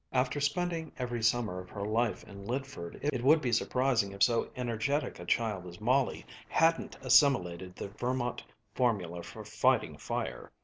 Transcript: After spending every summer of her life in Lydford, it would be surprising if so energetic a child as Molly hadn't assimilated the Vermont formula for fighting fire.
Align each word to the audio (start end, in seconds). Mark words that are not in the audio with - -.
After 0.11 0.41
spending 0.41 0.91
every 0.97 1.21
summer 1.21 1.59
of 1.59 1.69
her 1.69 1.85
life 1.85 2.23
in 2.23 2.43
Lydford, 2.43 2.99
it 3.03 3.21
would 3.23 3.39
be 3.39 3.51
surprising 3.51 4.13
if 4.13 4.23
so 4.23 4.49
energetic 4.55 5.19
a 5.19 5.25
child 5.27 5.67
as 5.67 5.79
Molly 5.79 6.25
hadn't 6.49 6.97
assimilated 7.03 7.75
the 7.75 7.89
Vermont 7.89 8.43
formula 8.73 9.21
for 9.21 9.45
fighting 9.45 9.97
fire. 9.99 10.51